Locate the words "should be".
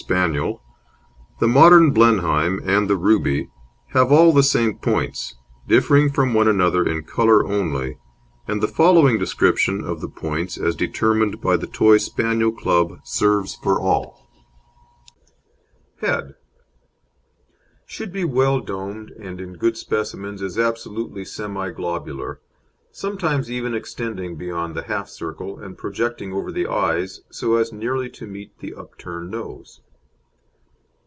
17.85-18.25